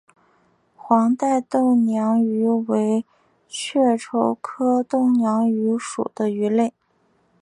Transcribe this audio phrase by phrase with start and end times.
[0.75, 3.05] 黄带豆娘鱼为
[3.47, 6.73] 雀鲷科豆娘鱼属的鱼类。